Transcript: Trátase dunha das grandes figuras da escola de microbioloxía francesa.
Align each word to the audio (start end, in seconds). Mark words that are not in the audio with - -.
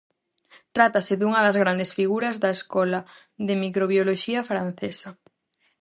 Trátase 0.75 1.13
dunha 1.17 1.41
das 1.45 1.59
grandes 1.63 1.91
figuras 1.99 2.35
da 2.43 2.49
escola 2.57 2.99
de 3.47 3.53
microbioloxía 3.63 4.41
francesa. 4.49 5.09